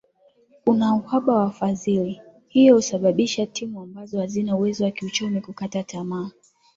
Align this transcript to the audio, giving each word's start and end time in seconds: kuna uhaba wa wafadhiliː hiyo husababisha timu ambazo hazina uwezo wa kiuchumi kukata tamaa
kuna 0.65 0.95
uhaba 0.95 1.33
wa 1.35 1.39
wafadhiliː 1.41 2.19
hiyo 2.47 2.75
husababisha 2.75 3.45
timu 3.45 3.81
ambazo 3.81 4.19
hazina 4.19 4.55
uwezo 4.55 4.83
wa 4.85 4.91
kiuchumi 4.91 5.41
kukata 5.41 5.83
tamaa 5.83 6.31